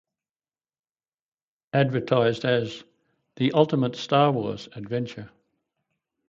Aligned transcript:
Advertised 1.73 2.43
as 2.43 2.83
"The 3.35 3.51
Ultimate 3.51 3.95
"Star 3.95 4.31
Wars" 4.31 4.67
Adventure! 4.71 5.29